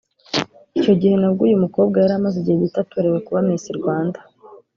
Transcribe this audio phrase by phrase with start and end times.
[0.77, 4.19] Icyo gihe nabwo uyu mukobwa yari amaze igihe gito atorewe kuba Miss Rwanda